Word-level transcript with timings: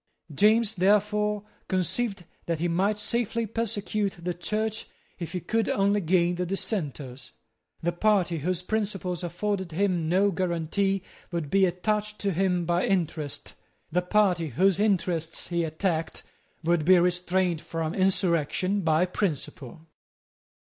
James, 0.33 0.73
therefore, 0.73 1.43
conceived 1.67 2.25
that 2.47 2.57
he 2.57 2.67
might 2.67 2.97
safely 2.97 3.45
persecute 3.45 4.15
the 4.19 4.33
Church 4.33 4.87
if 5.19 5.33
he 5.33 5.39
could 5.39 5.69
only 5.69 6.01
gain 6.01 6.33
the 6.33 6.45
Dissenters. 6.47 7.33
The 7.83 7.91
party 7.91 8.39
whose 8.39 8.63
principles 8.63 9.23
afforded 9.23 9.73
him 9.73 10.09
no 10.09 10.31
guarantee 10.31 11.03
would 11.31 11.51
be 11.51 11.67
attached 11.67 12.17
to 12.21 12.31
him 12.33 12.65
by 12.65 12.87
interest. 12.87 13.53
The 13.91 14.01
party 14.01 14.47
whose 14.49 14.79
interests 14.79 15.49
he 15.49 15.63
attacked 15.63 16.23
would 16.63 16.83
be 16.83 16.97
restrained 16.97 17.61
from 17.61 17.93
insurrection 17.93 18.81
by 18.81 19.05
principle. 19.05 19.85